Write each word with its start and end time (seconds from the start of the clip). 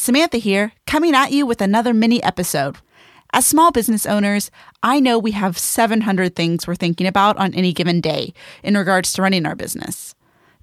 Samantha 0.00 0.38
here, 0.38 0.72
coming 0.86 1.14
at 1.14 1.30
you 1.30 1.44
with 1.44 1.60
another 1.60 1.92
mini 1.92 2.22
episode. 2.22 2.78
As 3.34 3.46
small 3.46 3.70
business 3.70 4.06
owners, 4.06 4.50
I 4.82 4.98
know 4.98 5.18
we 5.18 5.32
have 5.32 5.58
700 5.58 6.34
things 6.34 6.66
we're 6.66 6.74
thinking 6.74 7.06
about 7.06 7.36
on 7.36 7.52
any 7.52 7.74
given 7.74 8.00
day 8.00 8.32
in 8.62 8.78
regards 8.78 9.12
to 9.12 9.20
running 9.20 9.44
our 9.44 9.54
business. 9.54 10.14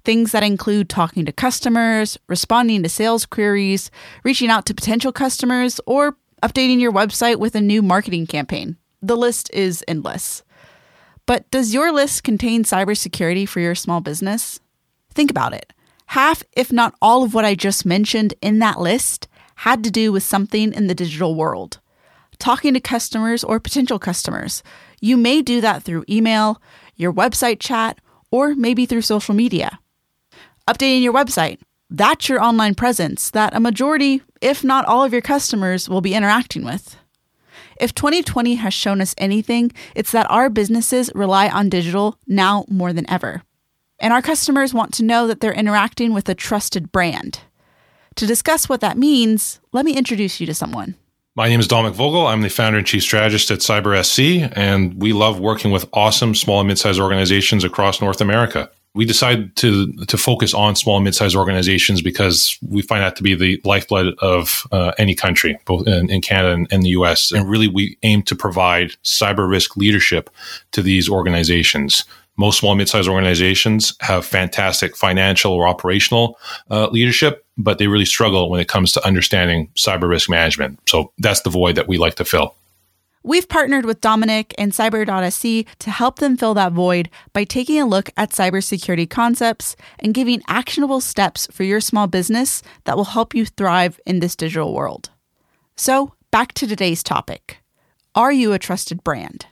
Things 0.04 0.32
that 0.32 0.42
include 0.42 0.88
talking 0.88 1.24
to 1.24 1.30
customers, 1.30 2.18
responding 2.26 2.82
to 2.82 2.88
sales 2.88 3.26
queries, 3.26 3.92
reaching 4.24 4.50
out 4.50 4.66
to 4.66 4.74
potential 4.74 5.12
customers, 5.12 5.80
or 5.86 6.16
updating 6.42 6.80
your 6.80 6.92
website 6.92 7.36
with 7.36 7.54
a 7.54 7.60
new 7.60 7.80
marketing 7.80 8.26
campaign. 8.26 8.76
The 9.00 9.16
list 9.16 9.50
is 9.54 9.84
endless. 9.86 10.42
But 11.26 11.48
does 11.52 11.72
your 11.72 11.92
list 11.92 12.24
contain 12.24 12.64
cybersecurity 12.64 13.48
for 13.48 13.60
your 13.60 13.76
small 13.76 14.00
business? 14.00 14.58
Think 15.14 15.30
about 15.30 15.52
it. 15.52 15.72
Half, 16.12 16.42
if 16.56 16.72
not 16.72 16.94
all, 17.02 17.22
of 17.22 17.34
what 17.34 17.44
I 17.44 17.54
just 17.54 17.84
mentioned 17.84 18.32
in 18.40 18.60
that 18.60 18.80
list 18.80 19.27
had 19.58 19.82
to 19.82 19.90
do 19.90 20.12
with 20.12 20.22
something 20.22 20.72
in 20.72 20.86
the 20.86 20.94
digital 20.94 21.34
world. 21.34 21.80
Talking 22.38 22.74
to 22.74 22.80
customers 22.80 23.42
or 23.42 23.58
potential 23.58 23.98
customers. 23.98 24.62
You 25.00 25.16
may 25.16 25.42
do 25.42 25.60
that 25.60 25.82
through 25.82 26.04
email, 26.08 26.62
your 26.94 27.12
website 27.12 27.58
chat, 27.58 27.98
or 28.30 28.54
maybe 28.54 28.86
through 28.86 29.02
social 29.02 29.34
media. 29.34 29.80
Updating 30.68 31.02
your 31.02 31.12
website. 31.12 31.58
That's 31.90 32.28
your 32.28 32.40
online 32.40 32.76
presence 32.76 33.30
that 33.30 33.56
a 33.56 33.58
majority, 33.58 34.22
if 34.40 34.62
not 34.62 34.84
all 34.84 35.02
of 35.02 35.12
your 35.12 35.22
customers, 35.22 35.88
will 35.88 36.02
be 36.02 36.14
interacting 36.14 36.64
with. 36.64 36.96
If 37.80 37.94
2020 37.94 38.56
has 38.56 38.72
shown 38.72 39.00
us 39.00 39.14
anything, 39.18 39.72
it's 39.96 40.12
that 40.12 40.30
our 40.30 40.48
businesses 40.50 41.10
rely 41.16 41.48
on 41.48 41.68
digital 41.68 42.16
now 42.28 42.64
more 42.68 42.92
than 42.92 43.10
ever. 43.10 43.42
And 43.98 44.12
our 44.12 44.22
customers 44.22 44.72
want 44.72 44.94
to 44.94 45.04
know 45.04 45.26
that 45.26 45.40
they're 45.40 45.52
interacting 45.52 46.12
with 46.12 46.28
a 46.28 46.34
trusted 46.36 46.92
brand. 46.92 47.40
To 48.16 48.26
discuss 48.26 48.68
what 48.68 48.80
that 48.80 48.98
means, 48.98 49.60
let 49.72 49.84
me 49.84 49.96
introduce 49.96 50.40
you 50.40 50.46
to 50.46 50.54
someone. 50.54 50.96
My 51.38 51.48
name 51.48 51.60
is 51.60 51.68
Dominic 51.68 51.94
Vogel. 51.94 52.26
I'm 52.26 52.42
the 52.42 52.50
founder 52.50 52.78
and 52.78 52.86
chief 52.86 53.04
strategist 53.04 53.52
at 53.52 53.60
CyberSC, 53.60 54.52
and 54.56 55.00
we 55.00 55.12
love 55.12 55.38
working 55.38 55.70
with 55.70 55.88
awesome 55.92 56.34
small 56.34 56.58
and 56.58 56.66
mid-sized 56.66 56.98
organizations 56.98 57.62
across 57.62 58.00
North 58.00 58.20
America. 58.20 58.68
We 58.94 59.04
decided 59.04 59.54
to 59.58 59.92
to 60.06 60.18
focus 60.18 60.52
on 60.52 60.74
small 60.74 60.96
and 60.96 61.04
mid-sized 61.04 61.36
organizations 61.36 62.02
because 62.02 62.58
we 62.66 62.82
find 62.82 63.02
that 63.02 63.14
to 63.16 63.22
be 63.22 63.36
the 63.36 63.60
lifeblood 63.64 64.14
of 64.18 64.66
uh, 64.72 64.90
any 64.98 65.14
country, 65.14 65.56
both 65.64 65.86
in, 65.86 66.10
in 66.10 66.22
Canada 66.22 66.54
and, 66.54 66.66
and 66.72 66.82
the 66.82 66.88
U.S. 66.88 67.30
And 67.30 67.48
really, 67.48 67.68
we 67.68 67.96
aim 68.02 68.22
to 68.22 68.34
provide 68.34 68.96
cyber 69.04 69.48
risk 69.48 69.76
leadership 69.76 70.30
to 70.72 70.82
these 70.82 71.08
organizations 71.08 72.04
most 72.38 72.60
small 72.60 72.72
and 72.72 72.78
mid-sized 72.78 73.08
organizations 73.08 73.94
have 74.00 74.24
fantastic 74.24 74.96
financial 74.96 75.52
or 75.52 75.66
operational 75.66 76.38
uh, 76.70 76.86
leadership, 76.86 77.44
but 77.58 77.78
they 77.78 77.88
really 77.88 78.04
struggle 78.04 78.48
when 78.48 78.60
it 78.60 78.68
comes 78.68 78.92
to 78.92 79.04
understanding 79.04 79.68
cyber 79.74 80.08
risk 80.08 80.30
management. 80.30 80.78
So 80.88 81.12
that's 81.18 81.42
the 81.42 81.50
void 81.50 81.74
that 81.74 81.88
we 81.88 81.98
like 81.98 82.14
to 82.14 82.24
fill. 82.24 82.54
We've 83.24 83.48
partnered 83.48 83.84
with 83.84 84.00
Dominic 84.00 84.54
and 84.56 84.72
Cyber.sc 84.72 85.42
to 85.80 85.90
help 85.90 86.18
them 86.18 86.36
fill 86.36 86.54
that 86.54 86.72
void 86.72 87.10
by 87.32 87.44
taking 87.44 87.80
a 87.80 87.86
look 87.86 88.10
at 88.16 88.30
cybersecurity 88.30 89.10
concepts 89.10 89.76
and 89.98 90.14
giving 90.14 90.40
actionable 90.46 91.00
steps 91.00 91.48
for 91.50 91.64
your 91.64 91.80
small 91.80 92.06
business 92.06 92.62
that 92.84 92.96
will 92.96 93.04
help 93.04 93.34
you 93.34 93.44
thrive 93.44 94.00
in 94.06 94.20
this 94.20 94.36
digital 94.36 94.72
world. 94.72 95.10
So, 95.76 96.14
back 96.30 96.52
to 96.54 96.66
today's 96.66 97.02
topic 97.02 97.58
Are 98.14 98.32
you 98.32 98.52
a 98.52 98.58
trusted 98.58 99.02
brand? 99.02 99.46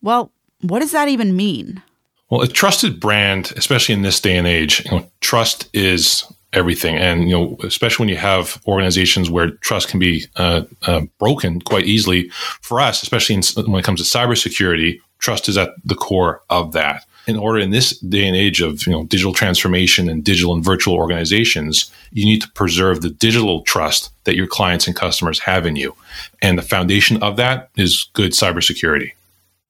Well, 0.00 0.32
what 0.62 0.80
does 0.80 0.92
that 0.92 1.08
even 1.08 1.36
mean? 1.36 1.82
Well, 2.30 2.40
a 2.40 2.48
trusted 2.48 2.98
brand, 2.98 3.52
especially 3.56 3.94
in 3.94 4.02
this 4.02 4.20
day 4.20 4.36
and 4.36 4.46
age, 4.46 4.84
you 4.84 4.90
know, 4.90 5.10
trust 5.20 5.68
is 5.72 6.24
everything. 6.52 6.96
And, 6.96 7.28
you 7.28 7.36
know, 7.36 7.56
especially 7.62 8.04
when 8.04 8.08
you 8.08 8.16
have 8.16 8.60
organizations 8.66 9.30
where 9.30 9.50
trust 9.50 9.88
can 9.88 9.98
be 9.98 10.24
uh, 10.36 10.62
uh, 10.82 11.02
broken 11.18 11.60
quite 11.60 11.84
easily 11.84 12.28
for 12.60 12.80
us, 12.80 13.02
especially 13.02 13.36
in, 13.36 13.42
when 13.70 13.80
it 13.80 13.84
comes 13.84 14.00
to 14.00 14.18
cybersecurity, 14.18 15.00
trust 15.18 15.48
is 15.48 15.58
at 15.58 15.70
the 15.84 15.94
core 15.94 16.42
of 16.50 16.72
that. 16.72 17.04
In 17.26 17.36
order 17.36 17.58
in 17.58 17.70
this 17.70 17.98
day 17.98 18.26
and 18.26 18.36
age 18.36 18.60
of, 18.60 18.86
you 18.86 18.92
know, 18.92 19.04
digital 19.04 19.32
transformation 19.32 20.08
and 20.08 20.22
digital 20.22 20.54
and 20.54 20.64
virtual 20.64 20.94
organizations, 20.94 21.90
you 22.12 22.24
need 22.24 22.40
to 22.42 22.50
preserve 22.50 23.00
the 23.00 23.10
digital 23.10 23.62
trust 23.62 24.10
that 24.24 24.36
your 24.36 24.46
clients 24.46 24.86
and 24.86 24.94
customers 24.94 25.40
have 25.40 25.66
in 25.66 25.74
you. 25.74 25.96
And 26.40 26.56
the 26.56 26.62
foundation 26.62 27.20
of 27.24 27.36
that 27.36 27.70
is 27.76 28.08
good 28.12 28.30
cybersecurity. 28.30 29.12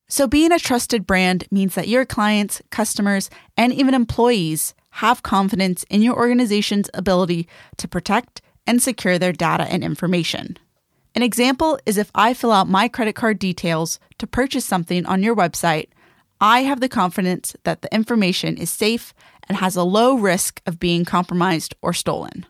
So, 0.08 0.28
being 0.28 0.52
a 0.52 0.58
trusted 0.58 1.06
brand 1.06 1.46
means 1.50 1.74
that 1.74 1.88
your 1.88 2.04
clients, 2.04 2.62
customers, 2.70 3.28
and 3.56 3.72
even 3.72 3.94
employees 3.94 4.74
have 4.96 5.22
confidence 5.22 5.84
in 5.90 6.00
your 6.00 6.16
organization's 6.16 6.88
ability 6.94 7.46
to 7.76 7.86
protect 7.86 8.40
and 8.66 8.82
secure 8.82 9.18
their 9.18 9.32
data 9.32 9.64
and 9.64 9.84
information. 9.84 10.58
An 11.14 11.22
example 11.22 11.78
is 11.84 11.98
if 11.98 12.10
I 12.14 12.32
fill 12.32 12.50
out 12.50 12.68
my 12.68 12.88
credit 12.88 13.14
card 13.14 13.38
details 13.38 14.00
to 14.18 14.26
purchase 14.26 14.64
something 14.64 15.04
on 15.04 15.22
your 15.22 15.36
website, 15.36 15.88
I 16.40 16.62
have 16.62 16.80
the 16.80 16.88
confidence 16.88 17.54
that 17.64 17.82
the 17.82 17.94
information 17.94 18.56
is 18.56 18.70
safe 18.70 19.12
and 19.48 19.58
has 19.58 19.76
a 19.76 19.82
low 19.82 20.16
risk 20.16 20.62
of 20.66 20.80
being 20.80 21.04
compromised 21.04 21.74
or 21.82 21.92
stolen. 21.92 22.46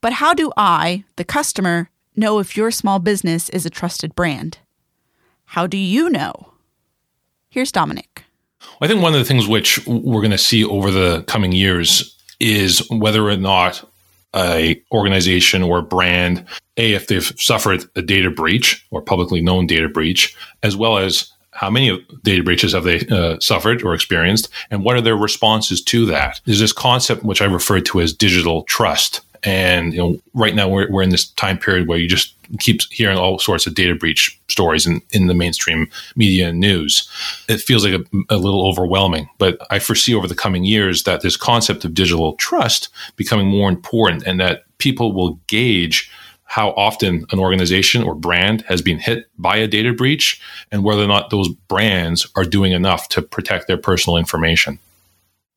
But 0.00 0.14
how 0.14 0.32
do 0.32 0.52
I, 0.56 1.04
the 1.16 1.24
customer, 1.24 1.90
know 2.16 2.38
if 2.38 2.56
your 2.56 2.70
small 2.70 2.98
business 2.98 3.48
is 3.50 3.66
a 3.66 3.70
trusted 3.70 4.14
brand? 4.14 4.58
How 5.46 5.66
do 5.66 5.76
you 5.76 6.08
know? 6.08 6.54
Here's 7.50 7.72
Dominic. 7.72 8.23
I 8.80 8.88
think 8.88 9.02
one 9.02 9.12
of 9.12 9.18
the 9.18 9.24
things 9.24 9.46
which 9.46 9.84
we're 9.86 10.20
going 10.20 10.30
to 10.30 10.38
see 10.38 10.64
over 10.64 10.90
the 10.90 11.22
coming 11.26 11.52
years 11.52 12.16
is 12.40 12.86
whether 12.90 13.28
or 13.28 13.36
not 13.36 13.88
a 14.34 14.82
organization 14.92 15.62
or 15.62 15.78
a 15.78 15.82
brand, 15.82 16.44
a 16.76 16.92
if 16.94 17.06
they've 17.06 17.32
suffered 17.36 17.84
a 17.94 18.02
data 18.02 18.30
breach 18.30 18.84
or 18.90 19.00
publicly 19.00 19.40
known 19.40 19.66
data 19.66 19.88
breach, 19.88 20.36
as 20.62 20.76
well 20.76 20.98
as 20.98 21.30
how 21.52 21.70
many 21.70 22.04
data 22.24 22.42
breaches 22.42 22.72
have 22.72 22.82
they 22.82 23.06
uh, 23.06 23.38
suffered 23.38 23.82
or 23.82 23.94
experienced, 23.94 24.48
and 24.70 24.82
what 24.82 24.96
are 24.96 25.00
their 25.00 25.16
responses 25.16 25.82
to 25.82 26.04
that? 26.06 26.40
There's 26.44 26.58
this 26.58 26.72
concept 26.72 27.22
which 27.22 27.40
I 27.40 27.46
refer 27.46 27.80
to 27.80 28.00
as 28.00 28.12
digital 28.12 28.64
trust. 28.64 29.20
And 29.44 29.92
you 29.92 29.98
know, 29.98 30.18
right 30.32 30.54
now 30.54 30.68
we're, 30.68 30.90
we're 30.90 31.02
in 31.02 31.10
this 31.10 31.28
time 31.28 31.58
period 31.58 31.86
where 31.86 31.98
you 31.98 32.08
just 32.08 32.34
keep 32.58 32.80
hearing 32.90 33.18
all 33.18 33.38
sorts 33.38 33.66
of 33.66 33.74
data 33.74 33.94
breach 33.94 34.38
stories 34.54 34.86
in, 34.86 35.02
in 35.10 35.26
the 35.26 35.34
mainstream 35.34 35.88
media 36.14 36.48
and 36.48 36.60
news. 36.60 37.08
It 37.48 37.60
feels 37.60 37.84
like 37.84 38.00
a, 38.00 38.04
a 38.30 38.38
little 38.38 38.66
overwhelming, 38.66 39.28
but 39.38 39.58
I 39.68 39.80
foresee 39.80 40.14
over 40.14 40.28
the 40.28 40.42
coming 40.44 40.64
years 40.64 41.02
that 41.02 41.22
this 41.22 41.36
concept 41.36 41.84
of 41.84 41.92
digital 41.92 42.34
trust 42.36 42.88
becoming 43.16 43.48
more 43.48 43.68
important 43.68 44.22
and 44.22 44.38
that 44.38 44.62
people 44.78 45.12
will 45.12 45.40
gauge 45.48 46.08
how 46.44 46.70
often 46.76 47.26
an 47.32 47.40
organization 47.40 48.04
or 48.04 48.14
brand 48.14 48.62
has 48.68 48.80
been 48.80 49.00
hit 49.00 49.28
by 49.36 49.56
a 49.56 49.66
data 49.66 49.92
breach 49.92 50.40
and 50.70 50.84
whether 50.84 51.02
or 51.02 51.08
not 51.08 51.30
those 51.30 51.48
brands 51.48 52.28
are 52.36 52.44
doing 52.44 52.70
enough 52.70 53.08
to 53.08 53.20
protect 53.20 53.66
their 53.66 53.76
personal 53.76 54.16
information. 54.16 54.78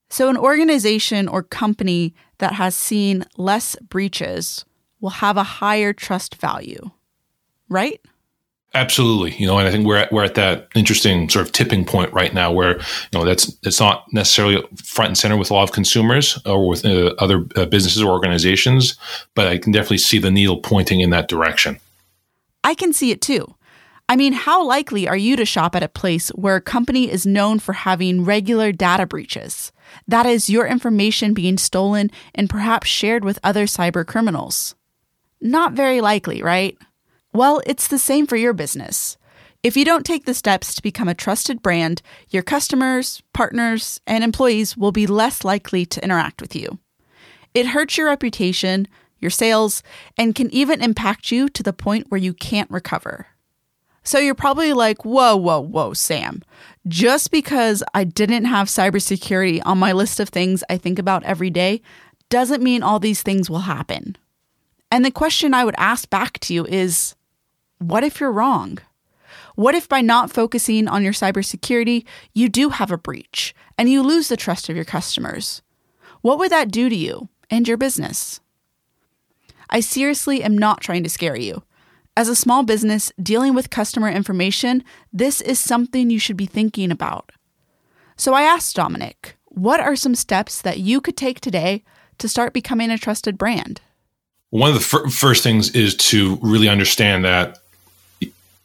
So, 0.09 0.29
an 0.29 0.37
organization 0.37 1.27
or 1.27 1.43
company 1.43 2.15
that 2.39 2.53
has 2.53 2.75
seen 2.75 3.25
less 3.37 3.75
breaches 3.89 4.65
will 4.99 5.21
have 5.21 5.37
a 5.37 5.43
higher 5.43 5.93
trust 5.93 6.35
value, 6.35 6.89
right? 7.69 8.01
Absolutely, 8.73 9.33
you 9.38 9.47
know, 9.47 9.57
and 9.57 9.67
I 9.67 9.72
think 9.72 9.88
we're 9.88 9.97
at 9.97 10.11
we're 10.11 10.25
at 10.25 10.35
that 10.35 10.67
interesting 10.75 11.29
sort 11.29 11.45
of 11.45 11.51
tipping 11.51 11.85
point 11.85 12.13
right 12.13 12.33
now, 12.33 12.51
where 12.51 12.78
you 12.78 12.83
know 13.13 13.25
that's 13.25 13.51
it's 13.63 13.79
not 13.79 14.05
necessarily 14.11 14.61
front 14.83 15.07
and 15.07 15.17
center 15.17 15.38
with 15.38 15.50
a 15.50 15.53
lot 15.53 15.63
of 15.63 15.72
consumers 15.72 16.39
or 16.45 16.67
with 16.67 16.85
uh, 16.85 17.16
other 17.17 17.45
uh, 17.56 17.66
businesses 17.66 18.03
or 18.03 18.11
organizations, 18.11 18.97
but 19.35 19.47
I 19.47 19.57
can 19.57 19.72
definitely 19.72 20.00
see 20.00 20.19
the 20.19 20.29
needle 20.29 20.57
pointing 20.57 21.00
in 21.00 21.09
that 21.11 21.27
direction. 21.27 21.79
I 22.63 22.75
can 22.75 22.94
see 22.94 23.11
it 23.11 23.22
too. 23.22 23.56
I 24.09 24.16
mean, 24.16 24.33
how 24.33 24.66
likely 24.66 25.07
are 25.07 25.17
you 25.17 25.35
to 25.35 25.45
shop 25.45 25.75
at 25.75 25.83
a 25.83 25.89
place 25.89 26.29
where 26.29 26.57
a 26.57 26.61
company 26.61 27.11
is 27.11 27.25
known 27.25 27.59
for 27.59 27.73
having 27.73 28.23
regular 28.23 28.72
data 28.72 29.06
breaches? 29.06 29.72
That 30.07 30.25
is, 30.25 30.50
your 30.50 30.68
information 30.68 31.33
being 31.33 31.57
stolen 31.57 32.12
and 32.33 32.50
perhaps 32.50 32.88
shared 32.88 33.25
with 33.25 33.39
other 33.44 33.65
cyber 33.65 34.06
criminals. 34.06 34.75
Not 35.41 35.74
very 35.74 36.00
likely, 36.00 36.41
right? 36.41 36.77
Well, 37.33 37.62
it's 37.65 37.88
the 37.88 38.00
same 38.00 38.27
for 38.27 38.35
your 38.35 38.53
business. 38.53 39.18
If 39.63 39.75
you 39.75 39.83
don't 39.83 40.06
take 40.06 40.25
the 40.25 40.33
steps 40.33 40.75
to 40.75 40.81
become 40.81 41.07
a 41.07 41.15
trusted 41.15 41.62
brand, 41.62 42.01
your 42.29 42.44
customers, 42.44 43.21
partners, 43.33 44.00
and 44.07 44.24
employees 44.24 44.77
will 44.77 44.91
be 44.91 45.07
less 45.07 45.44
likely 45.44 45.85
to 45.88 46.03
interact 46.03 46.41
with 46.41 46.56
you. 46.56 46.79
It 47.53 47.68
hurts 47.68 47.97
your 47.97 48.07
reputation, 48.07 48.88
your 49.19 49.31
sales, 49.31 49.81
and 50.18 50.35
can 50.35 50.51
even 50.51 50.81
impact 50.81 51.31
you 51.31 51.50
to 51.50 51.63
the 51.63 51.74
point 51.74 52.06
where 52.09 52.19
you 52.19 52.33
can't 52.33 52.69
recover. 52.69 53.27
So 54.03 54.19
you're 54.19 54.35
probably 54.35 54.71
like, 54.74 55.03
whoa, 55.03 55.35
whoa, 55.35 55.59
whoa, 55.59 55.94
Sam. 55.94 56.44
Just 56.88 57.29
because 57.29 57.83
I 57.94 58.06
didn't 58.06 58.45
have 58.45 58.68
cybersecurity 58.68 59.62
on 59.65 59.79
my 59.79 59.91
list 59.91 60.19
of 60.19 60.29
things 60.29 60.63
I 60.69 60.77
think 60.77 60.97
about 60.97 61.24
every 61.24 61.50
day 61.50 61.81
doesn't 62.29 62.63
mean 62.63 62.83
all 62.83 63.00
these 63.00 63.21
things 63.21 63.50
will 63.50 63.59
happen. 63.59 64.15
And 64.92 65.04
the 65.04 65.12
question 65.12 65.54
I 65.54 65.66
would 65.66 65.75
ask 65.78 66.10
back 66.10 66.39
to 66.39 66.54
you 66.54 66.66
is 66.66 67.16
what 67.80 68.04
if 68.04 68.19
you're 68.19 68.31
wrong? 68.31 68.80
What 69.56 69.75
if 69.75 69.89
by 69.89 70.01
not 70.01 70.31
focusing 70.31 70.88
on 70.88 71.04
your 71.04 71.13
cybersecurity, 71.13 72.06
you 72.34 72.48
do 72.48 72.69
have 72.69 72.92
a 72.92 72.98
breach 72.98 73.56
and 73.78 73.89
you 73.89 74.01
lose 74.04 74.28
the 74.28 74.38
trust 74.38 74.69
of 74.69 74.75
your 74.75 74.86
customers? 74.86 75.62
What 76.22 76.38
would 76.39 76.51
that 76.51 76.72
do 76.72 76.89
to 76.89 76.95
you 76.95 77.30
and 77.50 77.68
your 77.68 77.78
business? 77.78 78.39
I 79.69 79.80
seriously 79.80 80.44
am 80.44 80.57
not 80.57 80.81
trying 80.81 81.04
to 81.04 81.10
scare 81.10 81.38
you. 81.38 81.63
As 82.16 82.30
a 82.30 82.36
small 82.36 82.63
business 82.63 83.12
dealing 83.22 83.54
with 83.54 83.69
customer 83.69 84.10
information, 84.10 84.84
this 85.12 85.42
is 85.42 85.60
something 85.60 86.10
you 86.10 86.19
should 86.19 86.38
be 86.38 86.45
thinking 86.45 86.92
about. 86.92 87.31
So 88.16 88.34
I 88.34 88.44
asked 88.44 88.75
Dominic, 88.75 89.38
what 89.45 89.80
are 89.80 89.95
some 89.95 90.16
steps 90.16 90.62
that 90.62 90.80
you 90.80 91.01
could 91.01 91.18
take 91.18 91.39
today 91.39 91.84
to 92.18 92.28
start 92.28 92.54
becoming 92.54 92.89
a 92.89 92.98
trusted 92.98 93.38
brand? 93.38 93.81
One 94.49 94.69
of 94.69 94.75
the 94.75 94.81
fir- 94.81 95.07
first 95.09 95.44
things 95.44 95.75
is 95.75 95.95
to 95.95 96.38
really 96.41 96.69
understand 96.69 97.25
that 97.25 97.59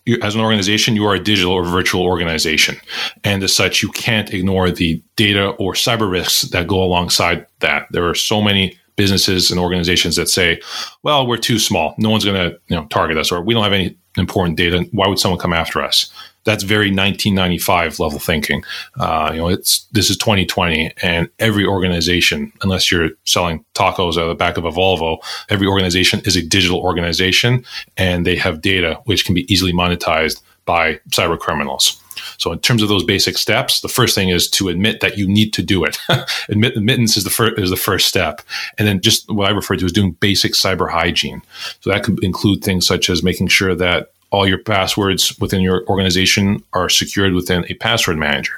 you, 0.04 0.18
as 0.22 0.34
an 0.34 0.40
organization, 0.40 0.96
you 0.96 1.04
are 1.06 1.14
a 1.14 1.22
digital 1.22 1.52
or 1.52 1.64
virtual 1.64 2.02
organization. 2.02 2.76
And 3.24 3.42
as 3.42 3.54
such, 3.54 3.82
you 3.82 3.88
can't 3.90 4.32
ignore 4.32 4.70
the 4.70 5.02
data 5.16 5.50
or 5.50 5.74
cyber 5.74 6.10
risks 6.10 6.42
that 6.42 6.66
go 6.66 6.82
alongside 6.82 7.46
that. 7.60 7.86
There 7.90 8.08
are 8.08 8.14
so 8.14 8.42
many 8.42 8.78
businesses 8.96 9.50
and 9.50 9.58
organizations 9.58 10.16
that 10.16 10.28
say, 10.28 10.60
well, 11.02 11.26
we're 11.26 11.36
too 11.36 11.58
small. 11.58 11.94
No 11.98 12.10
one's 12.10 12.24
going 12.24 12.50
to 12.50 12.58
you 12.68 12.76
know, 12.76 12.86
target 12.86 13.16
us, 13.16 13.32
or 13.32 13.40
we 13.40 13.54
don't 13.54 13.62
have 13.62 13.72
any 13.72 13.96
important 14.16 14.56
data. 14.56 14.84
Why 14.92 15.06
would 15.06 15.18
someone 15.18 15.40
come 15.40 15.52
after 15.52 15.82
us? 15.82 16.12
That's 16.44 16.64
very 16.64 16.86
1995 16.86 18.00
level 18.00 18.18
thinking. 18.18 18.64
Uh, 18.98 19.30
you 19.32 19.38
know, 19.38 19.48
it's 19.48 19.86
this 19.92 20.10
is 20.10 20.16
2020, 20.16 20.92
and 21.02 21.28
every 21.38 21.64
organization, 21.64 22.52
unless 22.62 22.90
you're 22.90 23.10
selling 23.24 23.64
tacos 23.74 24.16
out 24.16 24.24
of 24.24 24.28
the 24.28 24.34
back 24.34 24.56
of 24.56 24.64
a 24.64 24.70
Volvo, 24.70 25.18
every 25.48 25.66
organization 25.66 26.20
is 26.24 26.36
a 26.36 26.42
digital 26.42 26.80
organization, 26.80 27.64
and 27.96 28.26
they 28.26 28.36
have 28.36 28.60
data 28.60 29.00
which 29.04 29.24
can 29.24 29.34
be 29.34 29.50
easily 29.52 29.72
monetized 29.72 30.42
by 30.64 31.00
cyber 31.10 31.38
criminals. 31.38 32.00
So, 32.38 32.52
in 32.52 32.58
terms 32.58 32.82
of 32.82 32.88
those 32.88 33.04
basic 33.04 33.38
steps, 33.38 33.80
the 33.80 33.88
first 33.88 34.14
thing 34.14 34.28
is 34.28 34.48
to 34.50 34.68
admit 34.68 35.00
that 35.00 35.16
you 35.16 35.28
need 35.28 35.52
to 35.54 35.62
do 35.62 35.84
it. 35.84 35.98
Admit, 36.48 36.76
admittance 36.76 37.16
is 37.16 37.24
the 37.24 37.30
first 37.30 37.58
is 37.58 37.70
the 37.70 37.76
first 37.76 38.06
step, 38.06 38.42
and 38.78 38.86
then 38.86 39.00
just 39.00 39.30
what 39.30 39.48
I 39.48 39.50
refer 39.50 39.76
to 39.76 39.84
as 39.84 39.92
doing 39.92 40.12
basic 40.12 40.52
cyber 40.52 40.90
hygiene. 40.90 41.42
So 41.80 41.90
that 41.90 42.02
could 42.02 42.22
include 42.22 42.62
things 42.62 42.86
such 42.86 43.08
as 43.08 43.22
making 43.22 43.48
sure 43.48 43.74
that 43.74 44.11
all 44.32 44.48
your 44.48 44.58
passwords 44.58 45.38
within 45.38 45.60
your 45.60 45.86
organization 45.86 46.62
are 46.72 46.88
secured 46.88 47.34
within 47.34 47.64
a 47.68 47.74
password 47.74 48.18
manager. 48.18 48.54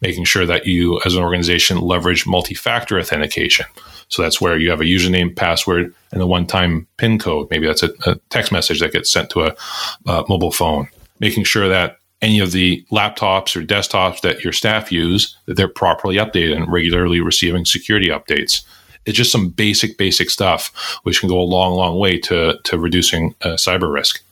Making 0.00 0.24
sure 0.24 0.44
that 0.44 0.66
you, 0.66 1.00
as 1.06 1.14
an 1.14 1.22
organization, 1.22 1.80
leverage 1.80 2.26
multi-factor 2.26 2.98
authentication. 2.98 3.66
So 4.08 4.20
that's 4.20 4.40
where 4.40 4.58
you 4.58 4.68
have 4.68 4.80
a 4.80 4.84
username, 4.84 5.34
password, 5.34 5.94
and 6.10 6.20
a 6.20 6.26
one-time 6.26 6.88
PIN 6.96 7.20
code. 7.20 7.48
Maybe 7.50 7.68
that's 7.68 7.84
a, 7.84 7.90
a 8.04 8.16
text 8.28 8.50
message 8.50 8.80
that 8.80 8.92
gets 8.92 9.12
sent 9.12 9.30
to 9.30 9.46
a 9.46 10.24
mobile 10.28 10.50
phone. 10.50 10.88
Making 11.20 11.44
sure 11.44 11.68
that 11.68 11.98
any 12.20 12.40
of 12.40 12.50
the 12.50 12.84
laptops 12.90 13.56
or 13.56 13.62
desktops 13.62 14.22
that 14.22 14.42
your 14.42 14.52
staff 14.52 14.90
use 14.90 15.36
that 15.46 15.56
they're 15.56 15.68
properly 15.68 16.16
updated 16.16 16.56
and 16.56 16.70
regularly 16.70 17.20
receiving 17.20 17.64
security 17.64 18.08
updates 18.08 18.62
it's 19.04 19.16
just 19.16 19.32
some 19.32 19.48
basic 19.48 19.98
basic 19.98 20.30
stuff 20.30 21.00
which 21.02 21.18
can 21.18 21.28
go 21.28 21.40
a 21.40 21.42
long 21.42 21.72
long 21.72 21.98
way 21.98 22.18
to 22.18 22.56
to 22.62 22.78
reducing 22.78 23.34
uh, 23.42 23.54
cyber 23.54 23.92
risk 23.92 24.22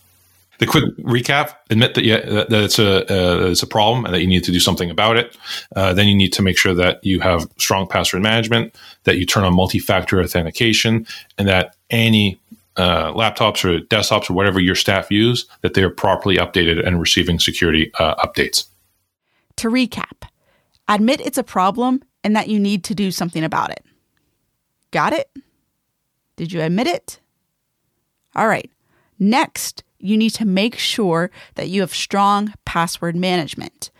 the 0.60 0.66
quick 0.66 0.84
recap 0.98 1.54
admit 1.70 1.94
that 1.94 2.04
yeah 2.04 2.20
that, 2.20 2.48
that 2.50 2.62
it's 2.62 2.78
a 2.78 3.00
uh, 3.12 3.50
it's 3.50 3.62
a 3.62 3.66
problem 3.66 4.04
and 4.04 4.14
that 4.14 4.20
you 4.20 4.26
need 4.28 4.44
to 4.44 4.52
do 4.52 4.60
something 4.60 4.90
about 4.90 5.16
it 5.16 5.36
uh, 5.74 5.92
then 5.92 6.06
you 6.06 6.14
need 6.14 6.32
to 6.32 6.42
make 6.42 6.56
sure 6.56 6.74
that 6.74 7.04
you 7.04 7.18
have 7.20 7.48
strong 7.58 7.86
password 7.86 8.22
management 8.22 8.74
that 9.04 9.16
you 9.16 9.26
turn 9.26 9.42
on 9.42 9.52
multi-factor 9.54 10.20
authentication 10.20 11.06
and 11.36 11.48
that 11.48 11.74
any 11.90 12.38
uh, 12.76 13.12
laptops 13.12 13.64
or 13.64 13.80
desktops 13.86 14.30
or 14.30 14.34
whatever 14.34 14.60
your 14.60 14.74
staff 14.74 15.10
use, 15.10 15.46
that 15.60 15.74
they're 15.74 15.90
properly 15.90 16.36
updated 16.36 16.86
and 16.86 17.00
receiving 17.00 17.38
security 17.38 17.90
uh, 17.98 18.14
updates. 18.24 18.66
To 19.56 19.68
recap, 19.68 20.28
admit 20.88 21.20
it's 21.20 21.38
a 21.38 21.42
problem 21.42 22.02
and 22.24 22.34
that 22.36 22.48
you 22.48 22.58
need 22.58 22.84
to 22.84 22.94
do 22.94 23.10
something 23.10 23.44
about 23.44 23.70
it. 23.70 23.84
Got 24.90 25.12
it? 25.12 25.30
Did 26.36 26.52
you 26.52 26.62
admit 26.62 26.86
it? 26.86 27.20
All 28.34 28.48
right. 28.48 28.70
Next, 29.18 29.84
you 30.00 30.16
need 30.16 30.30
to 30.30 30.44
make 30.44 30.76
sure 30.78 31.30
that 31.54 31.68
you 31.68 31.80
have 31.80 31.94
strong 31.94 32.54
password 32.64 33.16
management. 33.16 33.90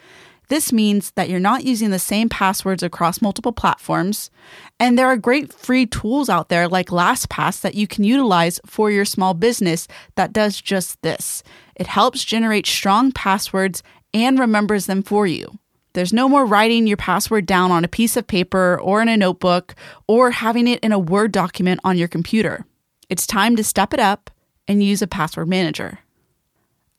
This 0.51 0.73
means 0.73 1.13
that 1.13 1.29
you're 1.29 1.39
not 1.39 1.63
using 1.63 1.91
the 1.91 2.01
same 2.01 2.29
passwords 2.29 2.83
across 2.83 3.23
multiple 3.23 3.53
platforms. 3.53 4.33
And 4.81 4.99
there 4.99 5.07
are 5.07 5.17
great 5.17 5.53
free 5.53 5.87
tools 5.87 6.29
out 6.29 6.49
there 6.49 6.67
like 6.67 6.89
LastPass 6.89 7.61
that 7.61 7.77
you 7.77 7.87
can 7.87 8.03
utilize 8.03 8.59
for 8.67 8.91
your 8.91 9.05
small 9.05 9.33
business 9.33 9.87
that 10.17 10.33
does 10.33 10.61
just 10.61 11.01
this. 11.03 11.45
It 11.77 11.87
helps 11.87 12.25
generate 12.25 12.67
strong 12.67 13.13
passwords 13.13 13.85
and 14.13 14.41
remembers 14.41 14.87
them 14.87 15.05
for 15.05 15.25
you. 15.25 15.57
There's 15.93 16.13
no 16.13 16.29
more 16.29 16.45
writing 16.45 16.89
your 16.89 16.97
password 16.97 17.47
down 17.47 17.71
on 17.71 17.85
a 17.85 17.89
piece 17.89 18.17
of 18.17 18.27
paper 18.27 18.81
or 18.81 19.01
in 19.01 19.09
a 19.09 19.17
notebook 19.17 19.77
or 20.09 20.33
having 20.33 20.67
it 20.67 20.81
in 20.81 20.91
a 20.91 20.99
Word 20.99 21.31
document 21.31 21.79
on 21.85 21.97
your 21.97 22.09
computer. 22.09 22.65
It's 23.09 23.27
time 23.27 23.55
to 23.55 23.63
step 23.63 23.95
it 23.95 24.01
up 24.01 24.31
and 24.69 24.83
use 24.83 25.03
a 25.03 25.07
password 25.07 25.49
manager. 25.49 26.01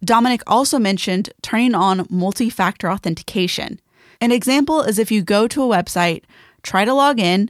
Dominic 0.03 0.41
also 0.47 0.79
mentioned 0.79 1.29
turning 1.41 1.75
on 1.75 2.07
multi 2.09 2.49
factor 2.49 2.89
authentication. 2.89 3.79
An 4.19 4.31
example 4.31 4.81
is 4.81 4.99
if 4.99 5.11
you 5.11 5.21
go 5.21 5.47
to 5.47 5.63
a 5.63 5.67
website, 5.67 6.23
try 6.63 6.85
to 6.85 6.93
log 6.93 7.19
in, 7.19 7.49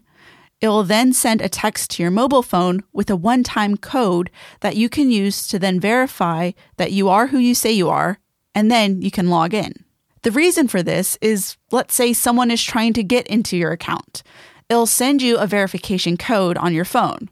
it 0.61 0.67
will 0.67 0.83
then 0.83 1.11
send 1.11 1.41
a 1.41 1.49
text 1.49 1.89
to 1.91 2.03
your 2.03 2.11
mobile 2.11 2.43
phone 2.43 2.83
with 2.93 3.09
a 3.09 3.15
one 3.15 3.43
time 3.43 3.77
code 3.77 4.29
that 4.59 4.75
you 4.75 4.89
can 4.89 5.09
use 5.09 5.47
to 5.47 5.57
then 5.57 5.79
verify 5.79 6.51
that 6.77 6.91
you 6.91 7.09
are 7.09 7.27
who 7.27 7.39
you 7.39 7.55
say 7.55 7.71
you 7.71 7.89
are, 7.89 8.19
and 8.53 8.69
then 8.69 9.01
you 9.01 9.09
can 9.09 9.29
log 9.29 9.53
in. 9.55 9.73
The 10.21 10.31
reason 10.31 10.67
for 10.67 10.83
this 10.83 11.17
is 11.19 11.57
let's 11.71 11.95
say 11.95 12.13
someone 12.13 12.51
is 12.51 12.63
trying 12.63 12.93
to 12.93 13.03
get 13.03 13.25
into 13.25 13.57
your 13.57 13.71
account. 13.71 14.21
It'll 14.69 14.85
send 14.85 15.21
you 15.21 15.37
a 15.37 15.47
verification 15.47 16.15
code 16.15 16.57
on 16.57 16.75
your 16.75 16.85
phone. 16.85 17.29